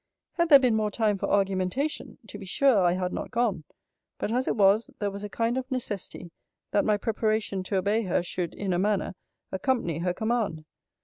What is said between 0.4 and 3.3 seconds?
there been more time for argumentation, to be sure I had not